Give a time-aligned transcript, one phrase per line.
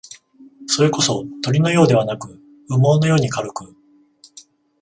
[0.65, 3.75] それこそ、鳥のようではなく、羽毛のように軽く、